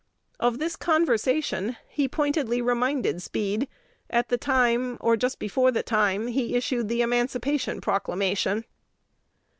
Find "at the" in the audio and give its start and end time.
4.09-4.37